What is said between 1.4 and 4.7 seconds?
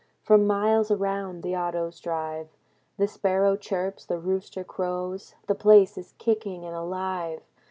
the autos drive. The sparrow chirps. The rooster